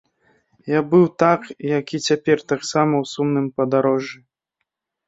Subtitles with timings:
[0.69, 1.41] Я быў, так
[1.77, 4.19] як і цяпер, таксама ў сумным падарожжы.